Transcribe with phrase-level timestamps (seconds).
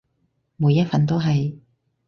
[0.57, 1.59] 每一份都係